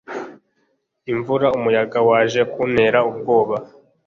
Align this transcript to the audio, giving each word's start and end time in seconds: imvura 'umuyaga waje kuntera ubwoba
imvura 1.11 1.45
'umuyaga 1.55 1.99
waje 2.09 2.41
kuntera 2.53 2.99
ubwoba 3.09 3.55